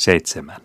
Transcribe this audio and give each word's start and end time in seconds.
Seitsemän. 0.00 0.60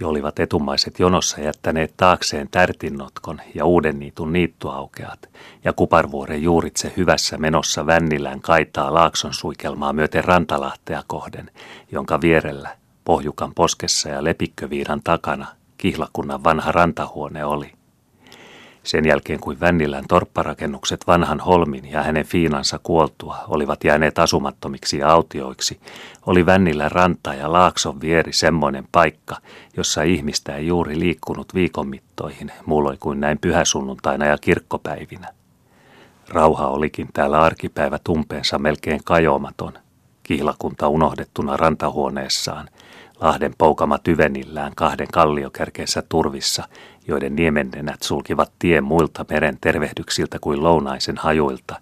Jo 0.00 0.08
olivat 0.08 0.38
etumaiset 0.38 0.98
jonossa 0.98 1.40
jättäneet 1.40 1.94
taakseen 1.96 2.48
tärtinnotkon 2.50 3.40
ja 3.54 3.64
uuden 3.64 3.98
niitun 3.98 4.32
niittuaukeat, 4.32 5.28
ja 5.64 5.72
Kuparvuoren 5.72 6.42
juuritse 6.42 6.92
hyvässä 6.96 7.38
menossa 7.38 7.86
Vännilään 7.86 8.40
kaitaa 8.40 8.94
laakson 8.94 9.34
suikelmaa 9.34 9.92
myöten 9.92 10.24
Rantalahtea 10.24 11.02
kohden, 11.06 11.50
jonka 11.92 12.20
vierellä, 12.20 12.76
pohjukan 13.04 13.54
poskessa 13.54 14.08
ja 14.08 14.24
lepikköviidan 14.24 15.00
takana, 15.04 15.46
kihlakunnan 15.78 16.44
vanha 16.44 16.72
rantahuone 16.72 17.44
oli– 17.44 17.72
sen 18.84 19.04
jälkeen 19.04 19.40
kuin 19.40 19.60
Vännilän 19.60 20.04
torpparakennukset 20.08 21.06
vanhan 21.06 21.40
Holmin 21.40 21.90
ja 21.90 22.02
hänen 22.02 22.24
fiinansa 22.24 22.80
kuoltua 22.82 23.36
olivat 23.48 23.84
jääneet 23.84 24.18
asumattomiksi 24.18 24.98
ja 24.98 25.12
autioiksi, 25.12 25.80
oli 26.26 26.46
Vännilän 26.46 26.92
ranta 26.92 27.34
ja 27.34 27.52
laakson 27.52 28.00
vieri 28.00 28.32
semmoinen 28.32 28.84
paikka, 28.92 29.36
jossa 29.76 30.02
ihmistä 30.02 30.56
ei 30.56 30.66
juuri 30.66 30.98
liikkunut 30.98 31.54
viikonmittoihin, 31.54 32.52
muulloin 32.66 32.98
kuin 32.98 33.20
näin 33.20 33.38
pyhäsunnuntaina 33.38 34.26
ja 34.26 34.38
kirkkopäivinä. 34.38 35.28
Rauha 36.28 36.68
olikin 36.68 37.08
täällä 37.12 37.40
arkipäivä 37.40 37.98
tumpeensa 38.04 38.58
melkein 38.58 39.00
kajoamaton, 39.04 39.72
kihlakunta 40.22 40.88
unohdettuna 40.88 41.56
rantahuoneessaan, 41.56 42.68
Lahden 43.22 43.54
poukama 43.58 43.98
tyvenillään 43.98 44.72
kahden 44.76 45.08
kalliokärkeensä 45.12 46.02
turvissa, 46.08 46.68
joiden 47.08 47.36
niemennenät 47.36 48.02
sulkivat 48.02 48.52
tien 48.58 48.84
muilta 48.84 49.24
meren 49.30 49.58
tervehdyksiltä 49.60 50.38
kuin 50.40 50.62
lounaisen 50.62 51.16
hajuilta, 51.16 51.80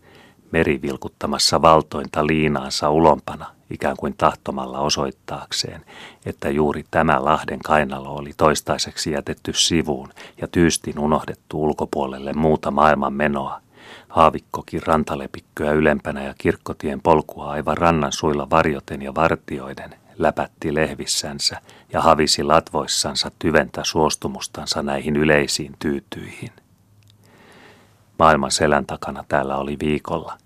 meri 0.52 0.82
vilkuttamassa 0.82 1.62
valtointa 1.62 2.26
liinaansa 2.26 2.90
ulompana, 2.90 3.46
ikään 3.70 3.96
kuin 3.96 4.14
tahtomalla 4.18 4.80
osoittaakseen, 4.80 5.84
että 6.26 6.50
juuri 6.50 6.84
tämä 6.90 7.24
Lahden 7.24 7.58
kainalo 7.58 8.14
oli 8.14 8.30
toistaiseksi 8.36 9.12
jätetty 9.12 9.52
sivuun 9.52 10.08
ja 10.40 10.48
tyystin 10.48 10.98
unohdettu 10.98 11.62
ulkopuolelle 11.62 12.32
muuta 12.32 12.70
maailman 12.70 13.12
menoa. 13.12 13.60
Haavikkokin 14.08 14.82
rantalepikköä 14.86 15.72
ylempänä 15.72 16.24
ja 16.24 16.34
kirkkotien 16.38 17.00
polkua 17.00 17.50
aivan 17.50 17.76
rannan 17.76 18.12
suilla 18.12 18.50
varjoten 18.50 19.02
ja 19.02 19.14
vartioiden, 19.14 19.94
läpätti 20.22 20.74
lehvissänsä 20.74 21.60
ja 21.92 22.00
havisi 22.00 22.42
latvoissansa 22.42 23.30
tyventä 23.38 23.80
suostumustansa 23.84 24.82
näihin 24.82 25.16
yleisiin 25.16 25.72
tyytyihin. 25.78 26.50
Maailman 28.18 28.50
selän 28.50 28.86
takana 28.86 29.24
täällä 29.28 29.56
oli 29.56 29.76
viikolla. 29.78 30.38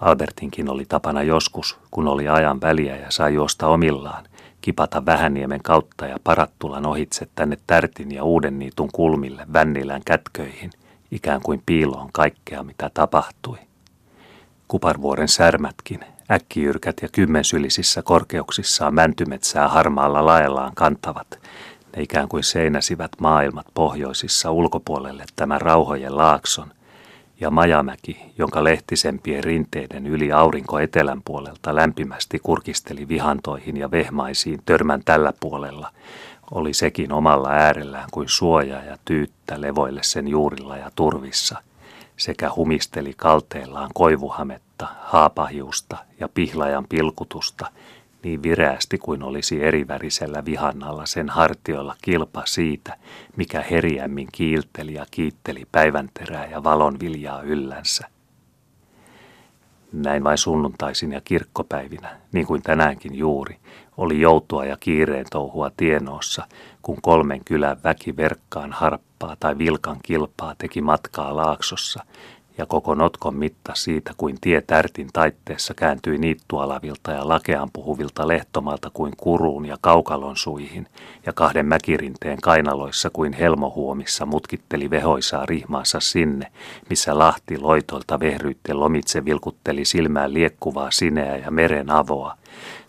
Albertinkin 0.00 0.70
oli 0.70 0.84
tapana 0.84 1.22
joskus, 1.22 1.78
kun 1.90 2.08
oli 2.08 2.28
ajan 2.28 2.60
väliä 2.60 2.96
ja 2.96 3.10
sai 3.10 3.34
juosta 3.34 3.66
omillaan, 3.66 4.24
kipata 4.60 5.06
Vähäniemen 5.06 5.62
kautta 5.62 6.06
ja 6.06 6.16
Parattulan 6.24 6.86
ohitse 6.86 7.28
tänne 7.34 7.58
Tärtin 7.66 8.12
ja 8.12 8.24
Uuden 8.24 8.58
niitun 8.58 8.88
kulmille 8.92 9.46
Vännilän 9.52 10.02
kätköihin, 10.04 10.70
ikään 11.10 11.40
kuin 11.42 11.62
piiloon 11.66 12.08
kaikkea 12.12 12.62
mitä 12.62 12.90
tapahtui. 12.94 13.58
Kuparvuoren 14.68 15.28
särmätkin, 15.28 16.00
Äkkijyrkät 16.30 16.96
ja 17.02 17.08
kymmensylisissä 17.12 18.02
korkeuksissaan 18.02 18.94
mäntymetsää 18.94 19.68
harmaalla 19.68 20.26
laellaan 20.26 20.72
kantavat. 20.74 21.38
Ne 21.96 22.02
ikään 22.02 22.28
kuin 22.28 22.44
seinäsivät 22.44 23.10
maailmat 23.20 23.66
pohjoisissa 23.74 24.50
ulkopuolelle 24.50 25.24
tämän 25.36 25.60
rauhojen 25.60 26.16
laakson. 26.16 26.68
Ja 27.40 27.50
Majamäki, 27.50 28.32
jonka 28.38 28.64
lehtisempien 28.64 29.44
rinteiden 29.44 30.06
yli 30.06 30.32
aurinko 30.32 30.78
etelän 30.78 31.22
puolelta 31.24 31.74
lämpimästi 31.74 32.38
kurkisteli 32.38 33.08
vihantoihin 33.08 33.76
ja 33.76 33.90
vehmaisiin 33.90 34.62
törmän 34.66 35.02
tällä 35.04 35.32
puolella, 35.40 35.90
oli 36.50 36.74
sekin 36.74 37.12
omalla 37.12 37.48
äärellään 37.48 38.08
kuin 38.10 38.28
suoja 38.28 38.84
ja 38.84 38.96
tyyttä 39.04 39.60
levoille 39.60 40.00
sen 40.02 40.28
juurilla 40.28 40.76
ja 40.76 40.90
turvissa– 40.96 41.58
sekä 42.16 42.50
humisteli 42.56 43.14
kalteellaan 43.16 43.90
koivuhametta, 43.94 44.86
haapahiusta 45.00 45.96
ja 46.20 46.28
pihlajan 46.28 46.86
pilkutusta 46.88 47.66
niin 48.24 48.42
vireästi 48.42 48.98
kuin 48.98 49.22
olisi 49.22 49.62
erivärisellä 49.62 50.44
vihannalla 50.44 51.06
sen 51.06 51.28
hartioilla 51.28 51.96
kilpa 52.02 52.42
siitä, 52.46 52.96
mikä 53.36 53.64
heriämmin 53.70 54.28
kiilteli 54.32 54.94
ja 54.94 55.06
kiitteli 55.10 55.66
päivänterää 55.72 56.46
ja 56.46 56.64
valonviljaa 56.64 57.42
yllänsä. 57.42 58.08
Näin 59.92 60.24
vain 60.24 60.38
sunnuntaisin 60.38 61.12
ja 61.12 61.20
kirkkopäivinä, 61.20 62.16
niin 62.32 62.46
kuin 62.46 62.62
tänäänkin 62.62 63.14
juuri, 63.14 63.56
oli 63.96 64.20
joutua 64.20 64.64
ja 64.64 64.76
kiireen 64.80 65.26
touhua 65.30 65.70
tienoossa, 65.76 66.46
kun 66.82 66.98
kolmen 67.02 67.44
kylän 67.44 67.76
väki 67.84 68.16
verkkaan 68.16 68.72
harppaa 68.72 69.36
tai 69.40 69.58
vilkan 69.58 69.96
kilpaa 70.02 70.54
teki 70.58 70.80
matkaa 70.80 71.36
laaksossa, 71.36 72.04
ja 72.58 72.66
koko 72.66 72.94
notkon 72.94 73.36
mitta 73.36 73.72
siitä, 73.74 74.12
kuin 74.16 74.36
tie 74.40 74.60
tärtin 74.60 75.08
taitteessa 75.12 75.74
kääntyi 75.74 76.18
niittualavilta 76.18 77.12
ja 77.12 77.28
lakean 77.28 77.68
puhuvilta 77.72 78.28
lehtomalta 78.28 78.90
kuin 78.94 79.12
kuruun 79.16 79.66
ja 79.66 79.76
kaukalon 79.80 80.36
suihin, 80.36 80.86
ja 81.26 81.32
kahden 81.32 81.66
mäkirinteen 81.66 82.40
kainaloissa 82.40 83.10
kuin 83.10 83.32
helmohuomissa 83.32 84.26
mutkitteli 84.26 84.90
vehoisaa 84.90 85.46
rihmaansa 85.46 86.00
sinne, 86.00 86.46
missä 86.90 87.18
lahti 87.18 87.58
loitoilta 87.58 88.20
vehryytte 88.20 88.72
lomitse 88.72 89.24
vilkutteli 89.24 89.84
silmään 89.84 90.34
liekkuvaa 90.34 90.90
sineä 90.90 91.36
ja 91.36 91.50
meren 91.50 91.90
avoa, 91.90 92.36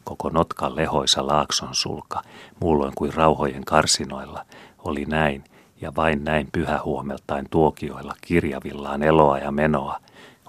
koko 0.05 0.29
notkan 0.29 0.75
lehoisa 0.75 1.27
laakson 1.27 1.75
sulka, 1.75 2.21
muulloin 2.59 2.93
kuin 2.95 3.13
rauhojen 3.13 3.65
karsinoilla, 3.65 4.45
oli 4.83 5.05
näin 5.05 5.43
ja 5.81 5.95
vain 5.95 6.23
näin 6.23 6.47
pyhähuomeltain 6.51 7.47
tuokioilla 7.49 8.15
kirjavillaan 8.21 9.03
eloa 9.03 9.37
ja 9.37 9.51
menoa, 9.51 9.99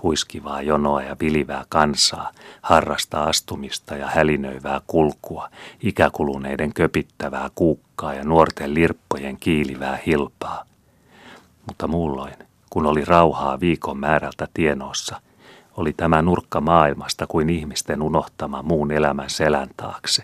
huiskivaa 0.03 0.63
jonoa 0.63 1.03
ja 1.03 1.17
vilivää 1.21 1.65
kansaa, 1.69 2.31
harrasta 2.63 3.25
astumista 3.25 3.97
ja 3.97 4.07
hälinöivää 4.07 4.81
kulkua, 4.87 5.49
ikäkuluneiden 5.83 6.73
köpittävää 6.73 7.51
kuukkaa 7.55 8.15
ja 8.15 8.25
nuorten 8.25 8.75
lirppojen 8.75 9.37
kiilivää 9.37 9.99
hilpaa. 10.07 10.65
Mutta 11.67 11.89
muulloin, 11.89 12.35
kun 12.71 12.87
oli 12.87 13.05
rauhaa 13.05 13.61
viikon 13.61 13.99
määrältä 13.99 14.49
tienossa, 14.55 15.21
oli 15.77 15.93
tämä 15.93 16.23
nurkka 16.23 16.61
maailmasta 16.61 17.27
kuin 17.27 17.51
ihmisten 17.51 18.03
unohtama 18.03 18.63
muun 18.63 18.93
elämän 18.93 19.31
selän 19.31 19.69
taakse. 19.77 20.23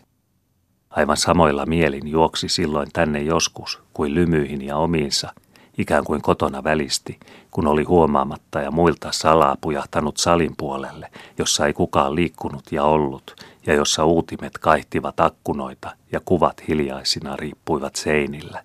Aivan 0.90 1.16
samoilla 1.16 1.66
mielin 1.66 2.08
juoksi 2.08 2.48
silloin 2.48 2.88
tänne 2.92 3.22
joskus 3.22 3.82
kuin 3.92 4.14
lymyihin 4.14 4.62
ja 4.62 4.76
omiinsa, 4.76 5.32
ikään 5.78 6.04
kuin 6.04 6.22
kotona 6.22 6.64
välisti, 6.64 7.20
kun 7.50 7.66
oli 7.66 7.82
huomaamatta 7.82 8.60
ja 8.60 8.70
muilta 8.70 9.12
salaa 9.12 9.56
pujahtanut 9.60 10.16
salin 10.16 10.54
puolelle, 10.56 11.10
jossa 11.38 11.66
ei 11.66 11.72
kukaan 11.72 12.14
liikkunut 12.14 12.72
ja 12.72 12.84
ollut, 12.84 13.44
ja 13.66 13.74
jossa 13.74 14.04
uutimet 14.04 14.58
kaihtivat 14.58 15.20
akkunoita 15.20 15.90
ja 16.12 16.20
kuvat 16.24 16.68
hiljaisina 16.68 17.36
riippuivat 17.36 17.96
seinillä. 17.96 18.64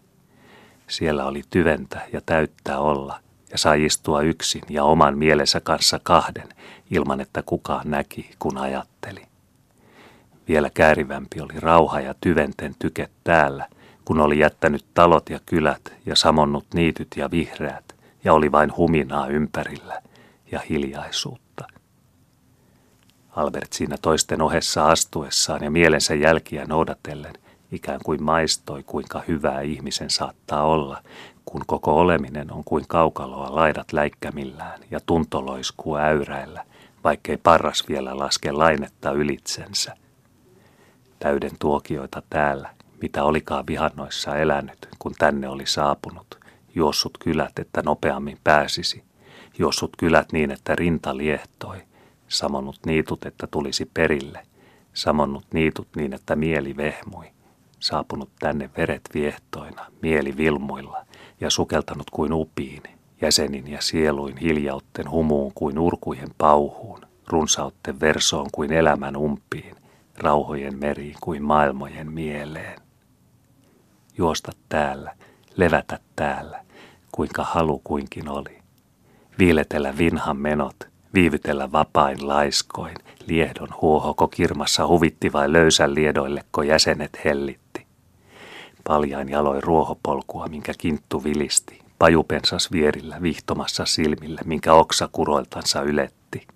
Siellä 0.88 1.26
oli 1.26 1.42
tyventä 1.50 2.02
ja 2.14 2.22
täyttää 2.26 2.80
olla, 2.80 3.20
ja 3.52 3.58
sai 3.58 3.86
istua 3.86 4.22
yksin 4.22 4.62
ja 4.70 4.84
oman 4.84 5.18
mielensä 5.18 5.60
kanssa 5.60 6.00
kahden, 6.04 6.50
ilman 6.92 7.22
että 7.22 7.44
kukaan 7.44 7.92
näki, 7.92 8.30
kun 8.40 8.58
ajatteli. 8.58 9.22
Vielä 10.48 10.70
käärivämpi 10.70 11.42
oli 11.42 11.60
rauha 11.60 12.00
ja 12.00 12.16
tyventen 12.22 12.76
tyket 12.80 13.12
täällä, 13.24 13.68
kun 14.06 14.20
oli 14.20 14.40
jättänyt 14.40 14.86
talot 14.94 15.30
ja 15.30 15.40
kylät 15.46 15.94
ja 16.06 16.16
samonnut 16.16 16.66
niityt 16.74 17.08
ja 17.16 17.32
vihreät, 17.32 17.96
ja 18.24 18.34
oli 18.34 18.52
vain 18.52 18.78
huminaa 18.78 19.28
ympärillä 19.28 20.02
ja 20.52 20.60
hiljaisuutta. 20.70 21.68
Albert 23.36 23.74
siinä 23.74 23.98
toisten 24.02 24.42
ohessa 24.42 24.88
astuessaan 24.88 25.64
ja 25.64 25.72
mielensä 25.72 26.16
jälkiä 26.16 26.66
noudatellen 26.66 27.34
ikään 27.72 28.00
kuin 28.04 28.24
maistoi, 28.24 28.84
kuinka 28.84 29.24
hyvää 29.28 29.62
ihmisen 29.62 30.10
saattaa 30.10 30.64
olla, 30.64 31.04
kun 31.52 31.62
koko 31.68 32.00
oleminen 32.00 32.54
on 32.54 32.64
kuin 32.64 32.86
kaukaloa 32.88 33.56
laidat 33.56 33.94
läikkämillään 33.94 34.80
ja 34.92 35.00
tuntoloiskuu 35.06 35.98
äyräillä, 35.98 36.64
vaikkei 37.04 37.38
parras 37.38 37.84
vielä 37.90 38.18
laske 38.18 38.52
lainetta 38.52 39.12
ylitsensä. 39.12 39.98
Täyden 41.20 41.52
tuokioita 41.60 42.22
täällä, 42.30 42.70
mitä 43.02 43.24
olikaan 43.24 43.68
vihannoissa 43.68 44.36
elänyt, 44.36 44.90
kun 45.00 45.14
tänne 45.18 45.50
oli 45.50 45.66
saapunut, 45.66 46.40
juossut 46.76 47.18
kylät, 47.18 47.60
että 47.60 47.82
nopeammin 47.86 48.38
pääsisi, 48.44 49.04
juossut 49.58 49.92
kylät 49.98 50.32
niin, 50.32 50.52
että 50.52 50.76
rinta 50.76 51.18
liehtoi, 51.18 51.78
samonnut 52.28 52.80
niitut, 52.86 53.26
että 53.26 53.48
tulisi 53.48 53.92
perille, 53.94 54.48
samonnut 54.94 55.46
niitut 55.54 55.88
niin, 55.96 56.14
että 56.14 56.36
mieli 56.36 56.78
vehmui, 56.78 57.32
saapunut 57.80 58.30
tänne 58.40 58.70
veret 58.78 59.02
viehtoina, 59.14 59.86
mieli 60.02 60.38
vilmuilla 60.38 61.06
ja 61.42 61.50
sukeltanut 61.50 62.10
kuin 62.10 62.34
upiin, 62.34 62.84
jäsenin 63.22 63.68
ja 63.68 63.82
sieluin 63.82 64.38
hiljautten 64.38 65.12
humuun 65.12 65.52
kuin 65.56 65.80
urkujen 65.80 66.30
pauhuun, 66.38 67.02
runsautten 67.28 68.00
versoon 68.00 68.48
kuin 68.52 68.74
elämän 68.74 69.18
umpiin, 69.18 69.76
rauhojen 70.18 70.80
meri 70.80 71.14
kuin 71.22 71.44
maailmojen 71.44 72.12
mieleen. 72.12 72.80
Juosta 74.18 74.52
täällä, 74.70 75.16
levätä 75.56 76.00
täällä, 76.16 76.64
kuinka 77.12 77.44
halu 77.44 77.82
kuinkin 77.84 78.30
oli. 78.30 78.58
Viiletellä 79.40 79.98
vinhan 79.98 80.38
menot, 80.38 80.76
viivytellä 81.14 81.72
vapain 81.72 82.28
laiskoin, 82.28 82.96
liehdon 83.28 83.70
huohoko 83.82 84.28
kirmassa 84.28 84.88
huvitti 84.88 85.34
vai 85.34 85.54
löysän 85.54 85.96
liedoilleko 85.96 86.64
jäsenet 86.64 87.20
hellitti. 87.26 87.67
Paljain 88.88 89.30
jaloin 89.30 89.64
ruohopolkua, 89.64 90.48
minkä 90.48 90.74
kinttu 90.78 91.24
vilisti, 91.24 91.80
pajupensas 92.00 92.72
vierillä 92.72 93.18
vihtomassa 93.22 93.86
silmillä, 93.86 94.42
minkä 94.46 94.74
oksa 94.74 95.10
kuroiltansa 95.12 95.82
yletti. 95.82 96.48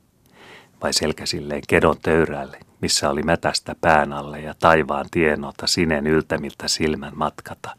Vai 0.83 0.93
selkäsilleen 0.93 1.61
kedon 1.67 1.95
töyrälle, 2.01 2.59
missä 2.81 3.09
oli 3.09 3.23
mätästä 3.23 3.75
pään 3.81 4.13
alle 4.13 4.39
ja 4.39 4.53
taivaan 4.59 5.05
tienota 5.11 5.67
sinen 5.67 6.07
yltämiltä 6.07 6.67
silmän 6.67 7.13
matkata. 7.15 7.75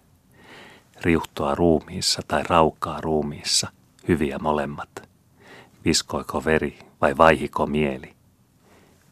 Riuhtoa 1.00 1.54
ruumiissa 1.54 2.22
tai 2.28 2.42
raukaa 2.48 3.00
ruumiissa, 3.00 3.68
hyviä 4.08 4.38
molemmat. 4.38 5.08
Viskoiko 5.84 6.44
veri 6.44 6.78
vai 7.00 7.16
vaihiko 7.16 7.66
mieli? 7.66 8.14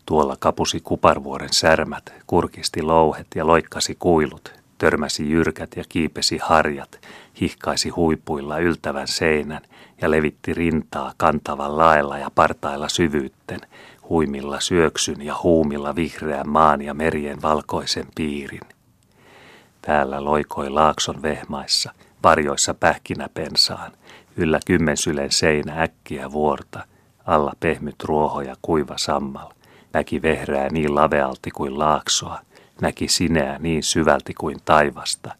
Tuolla 0.06 0.36
kapusi 0.38 0.80
kuparvuoren 0.80 1.52
särmät, 1.52 2.14
kurkisti 2.26 2.82
louhet 2.82 3.26
ja 3.34 3.46
loikkasi 3.46 3.96
kuilut, 3.98 4.59
törmäsi 4.80 5.30
jyrkät 5.30 5.76
ja 5.76 5.84
kiipesi 5.88 6.38
harjat, 6.42 7.00
hihkaisi 7.40 7.88
huipuilla 7.88 8.58
yltävän 8.58 9.08
seinän 9.08 9.62
ja 10.00 10.10
levitti 10.10 10.54
rintaa 10.54 11.12
kantavan 11.16 11.76
laella 11.76 12.18
ja 12.18 12.30
partailla 12.34 12.88
syvyytten, 12.88 13.60
huimilla 14.08 14.60
syöksyn 14.60 15.22
ja 15.22 15.34
huumilla 15.42 15.96
vihreän 15.96 16.48
maan 16.48 16.82
ja 16.82 16.94
merien 16.94 17.42
valkoisen 17.42 18.06
piirin. 18.14 18.60
Täällä 19.82 20.24
loikoi 20.24 20.70
laakson 20.70 21.22
vehmaissa, 21.22 21.92
varjoissa 22.22 22.74
pähkinäpensaan, 22.74 23.92
yllä 24.36 24.60
kymmensylen 24.66 25.32
seinä 25.32 25.82
äkkiä 25.82 26.32
vuorta, 26.32 26.84
alla 27.26 27.52
pehmyt 27.60 28.04
ruoho 28.04 28.40
ja 28.40 28.56
kuiva 28.62 28.98
sammal. 28.98 29.48
Näki 29.92 30.22
vehreää 30.22 30.68
niin 30.68 30.94
lavealti 30.94 31.50
kuin 31.50 31.78
laaksoa, 31.78 32.40
näki 32.80 33.08
sineä 33.08 33.58
niin 33.58 33.82
syvälti 33.82 34.34
kuin 34.34 34.56
taivasta, 34.64 35.34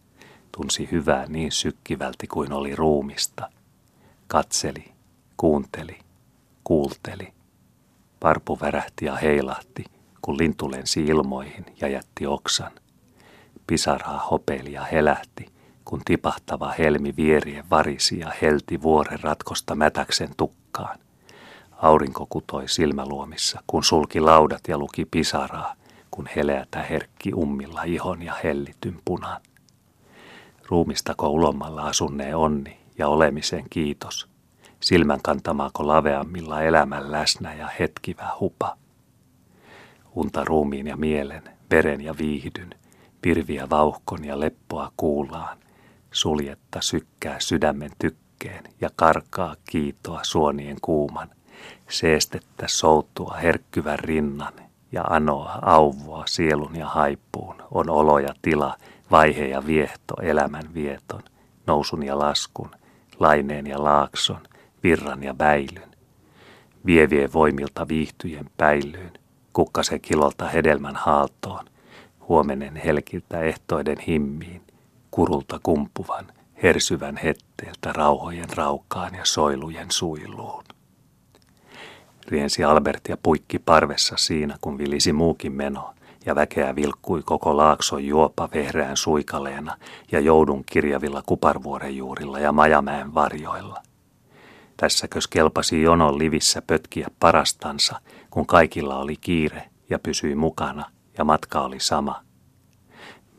tunsi 0.51 0.89
hyvää 0.91 1.25
niin 1.27 1.51
sykkivälti 1.51 2.27
kuin 2.27 2.53
oli 2.53 2.75
ruumista. 2.75 3.49
Katseli, 4.27 4.91
kuunteli, 5.37 5.97
kuulteli. 6.63 7.33
Parpu 8.19 8.59
värähti 8.61 9.05
ja 9.05 9.15
heilahti, 9.15 9.85
kun 10.21 10.37
lintu 10.37 10.71
lensi 10.71 11.03
ilmoihin 11.05 11.65
ja 11.81 11.87
jätti 11.87 12.27
oksan. 12.27 12.71
Pisaraa 13.67 14.27
hopeili 14.31 14.73
ja 14.73 14.83
helähti, 14.83 15.45
kun 15.85 16.01
tipahtava 16.05 16.73
helmi 16.77 17.13
vierien 17.17 17.69
varisi 17.69 18.19
ja 18.19 18.31
helti 18.41 18.81
vuoren 18.81 19.19
ratkosta 19.19 19.75
mätäksen 19.75 20.29
tukkaan. 20.37 20.99
Aurinko 21.71 22.25
kutoi 22.29 22.67
silmäluomissa, 22.67 23.63
kun 23.67 23.83
sulki 23.83 24.19
laudat 24.19 24.61
ja 24.67 24.77
luki 24.77 25.05
pisaraa, 25.05 25.75
kun 26.11 26.27
heleätä 26.35 26.83
herkki 26.83 27.33
ummilla 27.33 27.83
ihon 27.83 28.21
ja 28.21 28.33
hellityn 28.43 28.99
punan. 29.05 29.41
Ruumistako 30.67 31.29
ulomalla 31.29 31.83
asunnee 31.83 32.35
onni 32.35 32.77
ja 32.97 33.07
olemisen 33.07 33.63
kiitos, 33.69 34.29
silmän 34.79 35.21
kantamaako 35.23 35.87
laveammilla 35.87 36.61
elämän 36.61 37.11
läsnä 37.11 37.53
ja 37.53 37.69
hetkivä 37.79 38.29
hupa. 38.39 38.77
Unta 40.15 40.43
ruumiin 40.43 40.87
ja 40.87 40.97
mielen, 40.97 41.43
veren 41.71 42.01
ja 42.01 42.17
viihdyn, 42.17 42.75
virviä 43.25 43.69
vauhkon 43.69 44.25
ja 44.25 44.39
leppoa 44.39 44.91
kuulaan, 44.97 45.57
suljetta 46.11 46.81
sykkää 46.81 47.39
sydämen 47.39 47.91
tykkeen 47.99 48.63
ja 48.81 48.89
karkaa 48.95 49.55
kiitoa 49.69 50.19
suonien 50.23 50.77
kuuman, 50.81 51.29
seestettä 51.89 52.65
soutua 52.67 53.35
herkkyvän 53.41 53.99
rinnan 53.99 54.53
ja 54.91 55.03
anoa 55.03 55.59
auvua 55.61 56.23
sielun 56.27 56.75
ja 56.75 56.87
haippuun 56.87 57.55
on 57.71 57.89
olo 57.89 58.19
ja 58.19 58.33
tila, 58.41 58.77
vaihe 59.11 59.47
ja 59.47 59.65
viehto 59.65 60.13
elämän 60.21 60.73
vieton, 60.73 61.21
nousun 61.67 62.03
ja 62.03 62.19
laskun, 62.19 62.71
laineen 63.19 63.67
ja 63.67 63.83
laakson, 63.83 64.41
virran 64.83 65.23
ja 65.23 65.37
väilyn. 65.37 65.91
Vievien 66.85 67.33
voimilta 67.33 67.87
viihtyjen 67.87 68.49
päilyyn, 68.57 69.13
kukkase 69.53 69.99
kilolta 69.99 70.47
hedelmän 70.47 70.95
haaltoon, 70.95 71.65
huomenen 72.29 72.75
helkiltä 72.75 73.41
ehtoiden 73.41 73.99
himmiin, 73.99 74.61
kurulta 75.11 75.59
kumpuvan, 75.63 76.25
hersyvän 76.63 77.17
hetteeltä 77.17 77.93
rauhojen 77.93 78.57
raukaan 78.57 79.15
ja 79.15 79.25
soilujen 79.25 79.91
suiluun. 79.91 80.63
Riensi 82.27 82.63
Albert 82.63 83.01
ja 83.09 83.17
puikki 83.23 83.59
parvessa 83.59 84.17
siinä, 84.17 84.57
kun 84.61 84.77
vilisi 84.77 85.13
muukin 85.13 85.51
meno, 85.51 85.93
ja 86.25 86.35
väkeä 86.35 86.75
vilkkui 86.75 87.21
koko 87.25 87.57
laakson 87.57 88.05
juopa 88.05 88.49
vehreän 88.53 88.97
suikaleena 88.97 89.77
ja 90.11 90.19
joudun 90.19 90.63
kirjavilla 90.65 91.23
kuparvuoren 91.25 91.97
juurilla 91.97 92.39
ja 92.39 92.51
majamäen 92.51 93.13
varjoilla. 93.13 93.81
Tässäkös 94.77 95.27
kelpasi 95.27 95.81
jonon 95.81 96.17
livissä 96.17 96.61
pötkiä 96.61 97.07
parastansa, 97.19 97.99
kun 98.29 98.45
kaikilla 98.45 98.99
oli 98.99 99.15
kiire 99.21 99.63
ja 99.89 99.99
pysyi 99.99 100.35
mukana 100.35 100.85
ja 101.17 101.23
matka 101.23 101.61
oli 101.61 101.79
sama. 101.79 102.21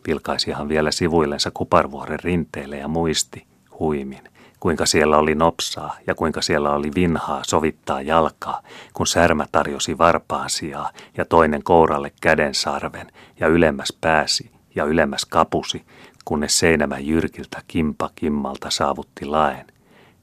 Vilkaisihan 0.07 0.69
vielä 0.69 0.91
sivuillensa 0.91 1.51
kuparvuoren 1.55 2.21
rinteille 2.21 2.77
ja 2.77 2.89
muisti, 2.89 3.47
huimin, 3.79 4.32
kuinka 4.63 4.87
siellä 4.87 5.19
oli 5.19 5.35
nopsaa 5.35 5.97
ja 6.07 6.15
kuinka 6.15 6.43
siellä 6.43 6.71
oli 6.71 6.91
vinhaa 6.95 7.43
sovittaa 7.47 8.03
jalkaa, 8.03 8.63
kun 8.95 9.07
särmä 9.07 9.47
tarjosi 9.53 9.99
varpaan 9.99 10.51
sijaa 10.51 10.91
ja 11.17 11.25
toinen 11.25 11.63
kouralle 11.63 12.13
käden 12.21 12.55
sarven 12.55 13.13
ja 13.41 13.47
ylemmäs 13.47 13.99
pääsi 14.01 14.51
ja 14.75 14.85
ylemmäs 14.85 15.25
kapusi, 15.25 15.85
kunnes 16.25 16.59
seinämä 16.59 16.99
jyrkiltä 16.99 17.63
kimpa 17.69 18.11
kimmalta 18.15 18.71
saavutti 18.71 19.27
laen 19.27 19.67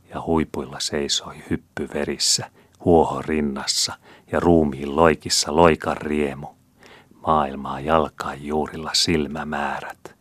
ja 0.09 0.21
huipuilla 0.21 0.79
seisoi 0.79 1.35
hyppy 1.49 1.89
verissä, 1.93 2.49
huoho 2.85 3.21
rinnassa 3.21 3.93
ja 4.31 4.39
ruumiin 4.39 4.95
loikissa 4.95 5.55
loikan 5.55 5.97
riemu. 5.97 6.47
Maailmaa 7.27 7.79
jalkaan 7.79 8.45
juurilla 8.45 8.91
silmämäärät. 8.93 10.15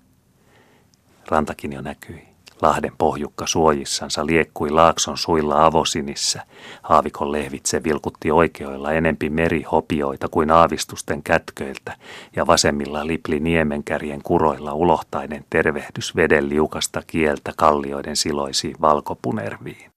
Rantakin 1.28 1.72
jo 1.72 1.80
näkyi. 1.80 2.28
Lahden 2.62 2.92
pohjukka 2.98 3.46
suojissansa 3.46 4.26
liekkui 4.26 4.70
laakson 4.70 5.18
suilla 5.18 5.64
avosinissä. 5.64 6.42
Haavikon 6.82 7.32
lehvitse 7.32 7.84
vilkutti 7.84 8.30
oikeoilla 8.30 8.92
enempi 8.92 9.30
merihopioita 9.30 10.28
kuin 10.28 10.50
aavistusten 10.50 11.22
kätköiltä, 11.22 11.96
ja 12.36 12.46
vasemmilla 12.46 13.06
lipli 13.06 13.40
niemenkärjen 13.40 14.22
kuroilla 14.22 14.72
ulohtainen 14.72 15.44
tervehdys 15.50 16.16
veden 16.16 16.48
liukasta 16.48 17.02
kieltä 17.06 17.52
kallioiden 17.56 18.16
siloisiin 18.16 18.76
valkopunerviin. 18.80 19.90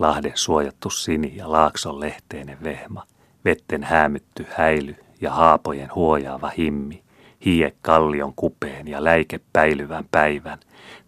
Lahden 0.00 0.32
suojattu 0.34 0.90
sini 0.90 1.32
ja 1.36 1.52
laakson 1.52 2.00
lehteinen 2.00 2.58
vehma, 2.64 3.02
vetten 3.44 3.82
häämytty 3.82 4.46
häily 4.50 4.96
ja 5.20 5.30
haapojen 5.30 5.90
huojaava 5.94 6.48
himmi, 6.58 7.02
hie 7.44 7.72
kallion 7.82 8.32
kupeen 8.36 8.88
ja 8.88 9.04
läike 9.04 9.40
päilyvän 9.52 10.04
päivän, 10.10 10.58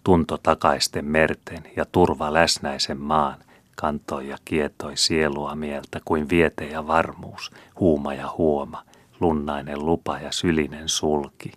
tunto 0.04 0.38
takaisten 0.38 1.04
merten 1.04 1.62
ja 1.76 1.84
turva 1.84 2.32
läsnäisen 2.32 3.00
maan, 3.00 3.38
kantoi 3.76 4.28
ja 4.28 4.36
kietoi 4.44 4.96
sielua 4.96 5.54
mieltä 5.54 6.00
kuin 6.04 6.28
viete 6.28 6.64
ja 6.64 6.86
varmuus, 6.86 7.50
huuma 7.80 8.14
ja 8.14 8.34
huoma, 8.38 8.82
lunnainen 9.20 9.86
lupa 9.86 10.18
ja 10.18 10.32
sylinen 10.32 10.88
sulki. 10.88 11.52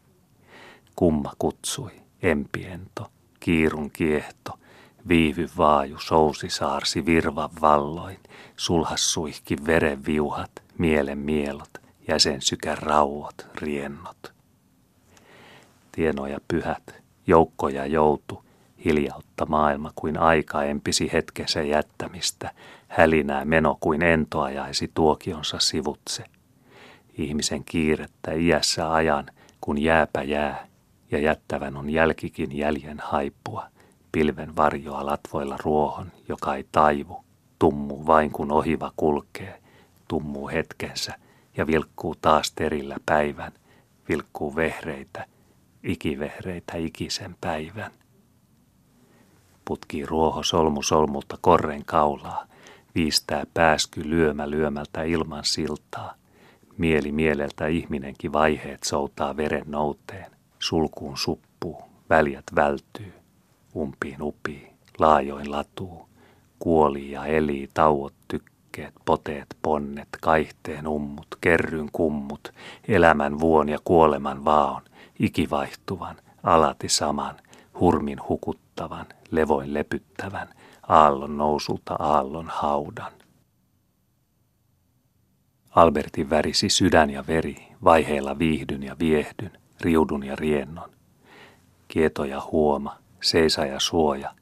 Kumma 0.96 1.32
kutsui, 1.38 1.92
empiento, 2.22 3.12
kiirun 3.40 3.92
kiehto, 3.92 4.60
viivy 5.08 5.50
vaaju 5.58 6.00
sousi 6.00 6.50
saarsi 6.50 7.06
virvan 7.06 7.50
valloin, 7.62 8.18
sulhas 8.58 9.14
suihki 9.14 9.56
veren 9.66 10.06
viuhat, 10.06 10.52
mielen 10.78 11.18
mielot, 11.18 11.70
jäsensykän 12.08 12.78
rauot, 12.78 13.48
riennot. 13.56 14.37
Tienoja 15.98 16.40
pyhät, 16.48 17.02
joukkoja 17.28 17.86
joutu, 17.86 18.44
hiljautta 18.86 19.46
maailma 19.46 19.92
kuin 19.96 20.18
aika 20.18 20.64
empisi 20.64 21.10
hetkensä 21.14 21.62
jättämistä, 21.62 22.52
hälinää 22.88 23.46
meno 23.46 23.78
kuin 23.80 24.02
entoajaisi 24.02 24.92
tuokionsa 24.94 25.60
sivutse. 25.60 26.24
Ihmisen 27.18 27.64
kiirettä 27.64 28.32
iässä 28.34 28.94
ajan, 28.94 29.26
kun 29.62 29.78
jääpä 29.78 30.24
jää, 30.24 30.68
ja 31.12 31.20
jättävän 31.20 31.78
on 31.78 31.90
jälkikin 31.90 32.58
jäljen 32.58 33.00
haippua, 33.00 33.68
pilven 34.12 34.56
varjoa 34.56 35.06
latvoilla 35.06 35.58
ruohon, 35.64 36.12
joka 36.30 36.56
ei 36.56 36.66
taivu, 36.72 37.24
tummuu 37.60 38.08
vain 38.08 38.32
kun 38.32 38.52
ohiva 38.52 38.92
kulkee, 38.98 39.62
tummuu 40.08 40.48
hetkensä 40.50 41.14
ja 41.58 41.68
vilkkuu 41.68 42.16
taas 42.16 42.52
terillä 42.52 42.98
päivän, 43.06 43.52
vilkkuu 44.10 44.56
vehreitä, 44.56 45.26
ikivehreitä 45.88 46.78
ikisen 46.78 47.36
päivän. 47.42 47.92
Putkii 49.66 50.06
ruoho 50.06 50.44
solmu 50.44 50.82
solmulta 50.82 51.38
korren 51.42 51.86
kaulaa, 51.86 52.46
viistää 52.96 53.44
pääsky 53.54 54.10
lyömä 54.10 54.50
lyömältä 54.50 55.04
ilman 55.04 55.46
siltaa. 55.46 56.14
Mieli 56.78 57.12
mieleltä 57.12 57.68
ihminenkin 57.68 58.34
vaiheet 58.34 58.84
soutaa 58.84 59.38
veren 59.38 59.66
nouteen, 59.68 60.32
sulkuun 60.60 61.18
suppuu, 61.18 61.82
väljät 62.10 62.46
vältyy, 62.56 63.14
umpiin 63.76 64.22
upii, 64.22 64.70
laajoin 65.00 65.52
latuu, 65.52 66.10
kuoli 66.60 67.12
ja 67.12 67.26
eli 67.26 67.70
tauot 67.74 68.14
tykkeet, 68.28 68.94
poteet, 69.06 69.58
ponnet, 69.62 70.08
kaihteen 70.22 70.88
ummut, 70.88 71.28
kerryn 71.42 71.90
kummut, 71.92 72.54
elämän 72.88 73.40
vuon 73.40 73.70
ja 73.70 73.78
kuoleman 73.84 74.46
vaon, 74.46 74.82
ikivaihtuvan, 75.20 76.16
alati 76.44 76.90
saman, 76.90 77.36
hurmin 77.80 78.20
hukuttavan, 78.30 79.06
levoin 79.32 79.74
lepyttävän, 79.74 80.50
aallon 80.88 81.38
nousulta 81.38 81.96
aallon 82.00 82.48
haudan. 82.50 83.12
Albertin 85.70 86.30
värisi 86.30 86.70
sydän 86.70 87.10
ja 87.10 87.28
veri, 87.28 87.68
vaiheella 87.84 88.40
viihdyn 88.40 88.84
ja 88.84 88.96
viehdyn, 89.00 89.52
riudun 89.82 90.24
ja 90.24 90.36
riennon. 90.36 90.90
Kieto 91.88 92.26
ja 92.26 92.42
huoma, 92.52 92.98
seisa 93.22 93.66
ja 93.66 93.80
suoja, 93.80 94.34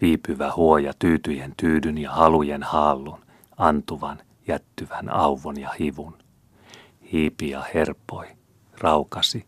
viipyvä 0.00 0.52
huoja 0.56 0.92
tyytyjen 0.98 1.54
tyydyn 1.56 1.98
ja 1.98 2.12
halujen 2.12 2.62
haallun, 2.62 3.20
antuvan, 3.56 4.18
jättyvän 4.48 5.08
auvon 5.08 5.60
ja 5.60 5.70
hivun. 5.80 6.18
Hiipi 7.12 7.50
ja 7.50 7.64
herpoi, 7.74 8.26
raukasi, 8.80 9.46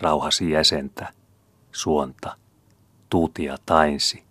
rauhasi 0.00 0.50
jäsentä, 0.50 1.12
suonta, 1.72 2.36
tuutia 3.10 3.56
tainsi, 3.66 4.22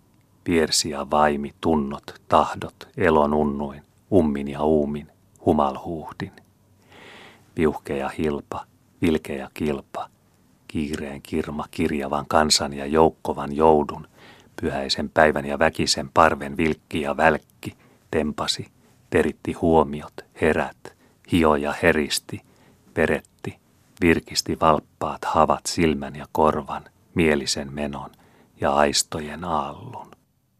viersi 0.48 0.90
ja 0.90 1.10
vaimi, 1.10 1.54
tunnot, 1.60 2.20
tahdot, 2.28 2.88
elon 2.96 3.34
unnuin, 3.34 3.82
ummin 4.12 4.48
ja 4.48 4.62
uumin, 4.62 5.08
humalhuuhdin. 5.46 6.32
Viuhkeja 7.56 8.08
hilpa, 8.08 8.64
vilkeä 9.02 9.48
kilpa, 9.54 10.08
kiireen 10.68 11.22
kirma 11.22 11.64
kirjavan 11.70 12.26
kansan 12.26 12.72
ja 12.72 12.86
joukkovan 12.86 13.56
joudun, 13.56 14.08
pyhäisen 14.60 15.10
päivän 15.10 15.46
ja 15.46 15.58
väkisen 15.58 16.10
parven 16.14 16.56
vilkki 16.56 17.00
ja 17.00 17.16
välkki, 17.16 17.76
tempasi, 18.10 18.66
teritti 19.10 19.52
huomiot, 19.52 20.14
herät, 20.40 20.96
hioja 21.32 21.74
heristi, 21.82 22.42
veretti, 22.96 23.59
virkisti 24.00 24.60
valppaat 24.60 25.24
havat 25.24 25.66
silmän 25.66 26.16
ja 26.16 26.26
korvan, 26.32 26.84
mielisen 27.14 27.72
menon 27.72 28.10
ja 28.60 28.74
aistojen 28.74 29.44
aallun. 29.44 30.09